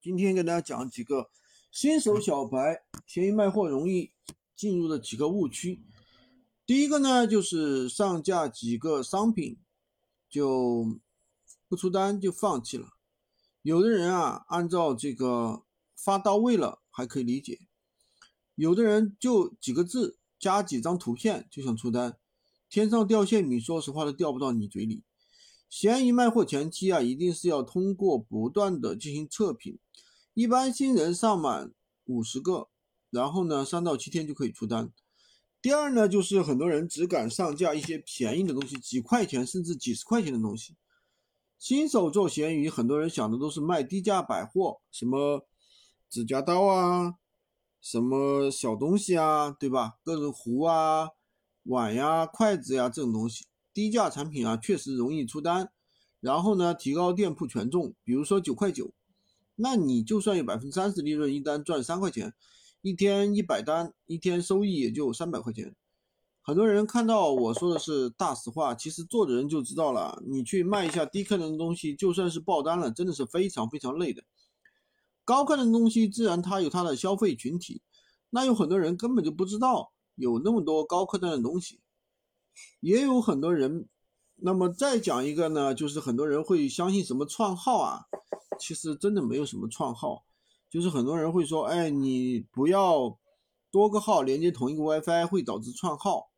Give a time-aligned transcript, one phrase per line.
[0.00, 1.28] 今天给大家讲几个
[1.72, 4.12] 新手小白闲鱼卖货容易
[4.54, 5.82] 进入的几个误区。
[6.64, 9.58] 第一个呢，就是上架几个商品
[10.30, 11.00] 就
[11.66, 12.90] 不出单就放弃了。
[13.62, 15.64] 有的人啊，按照这个
[15.96, 17.66] 发到位了还可以理解；
[18.54, 22.16] 有的人就几个字加几张图片就想出单，
[22.70, 25.02] 天上掉馅饼，说实话都掉不到你嘴里。
[25.68, 29.78] 闲鱼卖货前期啊，一定是要通过不断的进行测评，
[30.32, 31.72] 一般新人上满
[32.06, 32.68] 五十个，
[33.10, 34.90] 然后呢，三到七天就可以出单。
[35.60, 40.76] 第二呢，就是很多人只敢上架一些便宜的东西，几块钱甚至几十块钱的东西。
[41.58, 45.46] 新手做闲鱼，很多人想的都是卖低价百货，什么
[46.08, 47.16] 指甲刀啊，
[47.82, 49.98] 什么小东西啊，对吧？
[50.04, 51.08] 各种壶啊、
[51.64, 53.47] 碗呀、筷子呀这种东西。
[53.78, 55.70] 低价产品啊，确实容易出单，
[56.18, 57.94] 然后呢，提高店铺权重。
[58.02, 58.90] 比如说九块九，
[59.54, 62.34] 那你就算有百分之三十利润，一单赚三块钱，
[62.82, 65.76] 一天一百单，一天收益也就三百块钱。
[66.42, 70.20] 很多人看到我说的是大实话，其实做的人就知道了。
[70.26, 74.24] 你去卖一下低客单的东西，就算是爆单了，真的是非常非常累的。
[75.24, 77.80] 高客单的东西自然它有它的消费群体，
[78.30, 81.78] 那有很多人根本就不知道有那么多高客单的东西。
[82.80, 83.88] 也有很多人，
[84.36, 88.04] 那么再讲一个呢，就是很多人会相信什么创号啊，
[88.60, 90.24] 其实真的没有什么创号，
[90.70, 93.18] 就是很多人会说，哎，你不要
[93.72, 96.30] 多个号连接同一个 WiFi 会导致创号，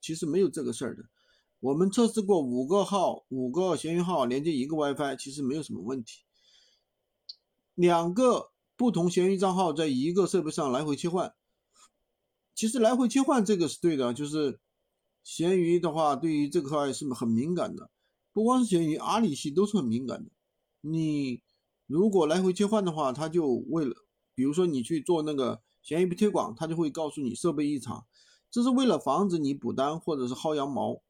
[0.00, 1.04] 其实没有这个事儿的。
[1.60, 6.22] 我们测试过五个号，五个闲鱼号连接一个 WiFi，其实没有什么问题。
[7.74, 11.32] 两个不同闲鱼账号在一个设备上来回切换，
[12.54, 14.58] 其实来回切换这个是对的，就是。
[15.24, 17.90] 闲鱼的话，对于这块是很敏感的，
[18.32, 20.30] 不光是闲鱼，阿里系都是很敏感的。
[20.82, 21.42] 你
[21.86, 23.94] 如果来回切换的话，他就为了，
[24.34, 28.06] 比如说你去做那个闲鱼推广，他就会告诉你设备异常，
[28.50, 31.02] 这是为了防止你补单或者是薅羊毛。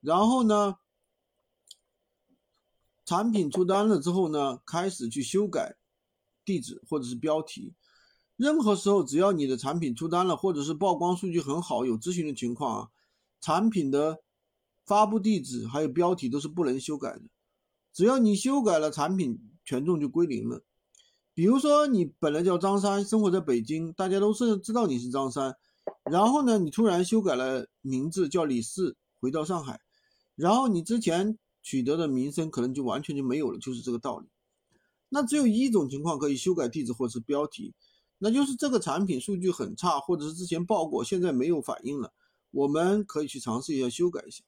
[0.00, 0.76] 然后呢，
[3.04, 5.76] 产品出单了之后呢，开始去修改
[6.44, 7.74] 地址或者是标题。
[8.36, 12.90] 任何时候，只要你的产品出单了，或者是曝光数据很好，有咨询的情况啊。
[13.44, 14.22] 产品的
[14.86, 17.20] 发布地址还有标题都是不能修改的，
[17.92, 20.62] 只要你修改了，产品权重就归零了。
[21.34, 25.54] 比如说你本来叫张三，生活在北京，大家都是知道你是张三，
[26.10, 29.78] 然后呢，你突然修改了名字叫李四，回到上海，
[30.36, 34.28] 然后你之前取得的名声可能就完全就没有了，就是这个道理。
[35.10, 37.74] 那只有一种情况可以修改地址或者是标题，
[38.16, 42.12] 那就是这个产品数据很差，或者是之前报过，现在没有反应了。
[42.54, 44.44] 我们可以去尝试一下修改一下。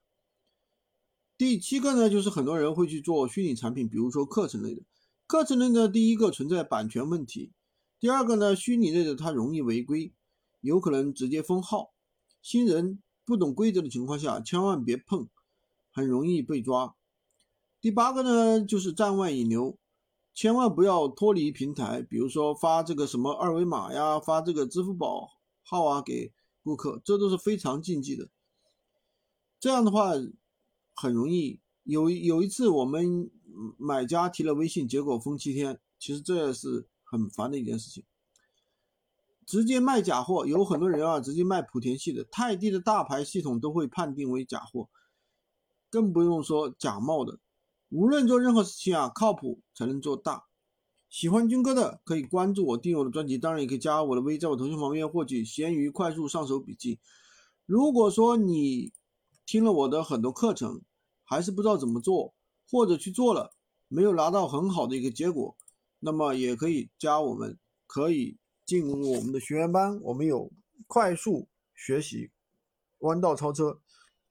[1.37, 4.83] 第七个呢，就是很多人会去做虚拟产品，比如说课程类的。
[5.27, 7.53] 课程类的第一个存在版权问题，
[7.99, 10.15] 第二个呢，虚拟类的它容易违规，
[10.61, 11.93] 有可能直接封号。
[12.41, 15.29] 新人不懂规则的情况下，千万别碰，
[15.91, 16.95] 很容易被抓。
[17.81, 19.77] 第八个呢，就是站外引流，
[20.33, 25.29] 千万不要脱离平台，比如说发这个什么二维码呀，发这个支付宝
[25.63, 26.33] 号啊给。
[26.67, 28.29] 顾客，这都是非常禁忌的。
[29.61, 30.11] 这样的话，
[30.95, 33.31] 很容易有有一次我们
[33.79, 38.03] 买家提了微信，结果封七天，其实这是很烦的一件事情。
[39.47, 44.89] 直接卖假货，有很多人啊，直接卖莆田系的，泰迪的大牌系统都会判定为假货，
[45.89, 47.39] 更不用说假冒的。
[47.91, 50.46] 无论做任何事情啊，靠谱才能做大。
[51.17, 57.01] 喜欢军哥的可以关注我，订阅我的专辑，当然也可以加我的微，在我腾讯旁边获取闲鱼快速上手笔记。
[57.65, 58.93] 如果说你
[59.47, 60.83] 听了我的很多课程，
[61.25, 62.35] 还是不知道怎么做，
[62.71, 63.55] 或者去做了
[63.89, 65.57] 没有拿到很好的一个结果，
[66.01, 70.53] 那么也可以加我们，可以进入我们的学员班，我们有
[70.87, 72.31] 快速学习
[72.99, 73.81] 弯道超车。